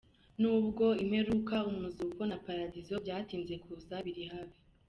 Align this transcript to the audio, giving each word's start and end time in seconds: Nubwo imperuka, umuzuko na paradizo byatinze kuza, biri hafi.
Nubwo 0.41 0.85
imperuka, 1.03 1.55
umuzuko 1.69 2.19
na 2.29 2.37
paradizo 2.45 2.93
byatinze 3.03 3.55
kuza, 3.63 3.95
biri 4.05 4.23
hafi. 4.33 4.59